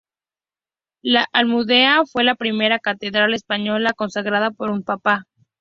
La 1.03 1.27
Almudena 1.31 2.07
fue 2.07 2.23
la 2.23 2.33
primera 2.33 2.79
catedral 2.79 3.35
española 3.35 3.93
consagrada 3.93 4.49
por 4.49 4.71
un 4.71 4.81
papa. 4.81 5.25